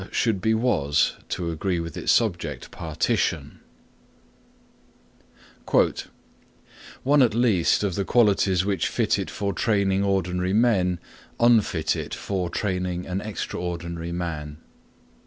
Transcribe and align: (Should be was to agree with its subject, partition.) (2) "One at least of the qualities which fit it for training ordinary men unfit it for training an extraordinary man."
(Should 0.11 0.41
be 0.41 0.55
was 0.55 1.13
to 1.29 1.51
agree 1.51 1.79
with 1.79 1.95
its 1.95 2.11
subject, 2.11 2.71
partition.) 2.71 3.59
(2) 5.69 5.93
"One 7.03 7.21
at 7.21 7.35
least 7.35 7.83
of 7.83 7.93
the 7.93 8.03
qualities 8.03 8.65
which 8.65 8.87
fit 8.87 9.19
it 9.19 9.29
for 9.29 9.53
training 9.53 10.03
ordinary 10.03 10.53
men 10.53 10.99
unfit 11.39 11.95
it 11.95 12.15
for 12.15 12.49
training 12.49 13.05
an 13.05 13.21
extraordinary 13.21 14.11
man." 14.11 14.57